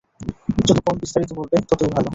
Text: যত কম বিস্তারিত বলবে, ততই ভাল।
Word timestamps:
যত 0.65 0.77
কম 0.85 0.95
বিস্তারিত 1.01 1.31
বলবে, 1.39 1.55
ততই 1.69 1.89
ভাল। 1.93 2.05